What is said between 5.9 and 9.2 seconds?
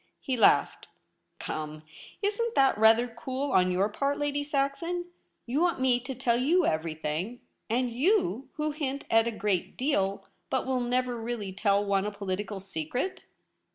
to tell you everything. And you, who hint